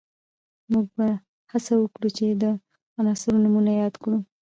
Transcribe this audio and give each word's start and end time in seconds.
موږ 0.71 0.85
به 0.97 1.07
هڅه 1.51 1.73
وکړو 1.77 2.09
چې 2.17 2.25
د 2.41 2.43
عناصرو 2.99 3.37
نومونه 3.43 3.71
یاد 3.81 3.93
کړو 4.03 4.17